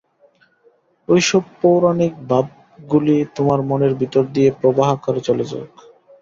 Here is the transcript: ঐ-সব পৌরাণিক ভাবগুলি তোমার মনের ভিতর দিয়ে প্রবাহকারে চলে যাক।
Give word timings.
ঐ-সব 1.09 1.43
পৌরাণিক 1.59 2.13
ভাবগুলি 2.29 3.15
তোমার 3.35 3.59
মনের 3.69 3.93
ভিতর 4.01 4.23
দিয়ে 4.35 4.49
প্রবাহকারে 4.59 5.21
চলে 5.27 5.45
যাক। 5.45 5.71